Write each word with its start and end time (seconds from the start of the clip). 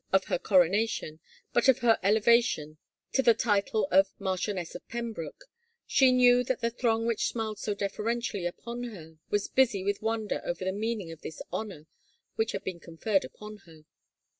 of 0.11 0.23
her 0.25 0.39
coronation, 0.39 1.19
but 1.53 1.67
of 1.67 1.77
her 1.85 1.99
elevation 2.01 2.79
to 3.13 3.21
the 3.21 3.35
title 3.35 3.83
of 3.91 4.07
234 4.17 4.17
THE 4.17 4.23
MARCHIONESS 4.23 4.23
Marchioness 4.71 4.75
of 4.75 4.87
Pembroke, 4.89 5.45
she 5.85 6.11
knew 6.11 6.43
that 6.43 6.59
the 6.59 6.71
throng 6.71 7.05
which 7.05 7.27
smiled 7.27 7.59
so 7.59 7.75
deferentially 7.75 8.47
upon 8.47 8.81
her 8.85 9.17
was 9.29 9.47
busy 9.47 9.83
with 9.83 10.01
wonder 10.01 10.41
over 10.43 10.65
the 10.65 10.71
meaning 10.71 11.11
of 11.11 11.21
this 11.21 11.39
honor 11.53 11.85
which 12.35 12.53
had 12.53 12.63
been 12.63 12.79
conferred 12.79 13.23
upon 13.23 13.57
her. 13.67 13.85